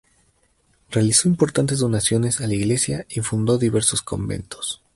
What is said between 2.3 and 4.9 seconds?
a la iglesia y fundó diversos conventos.